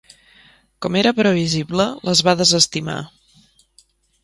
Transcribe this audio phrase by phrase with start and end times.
[0.85, 2.99] Com era previsible, les va desestimar.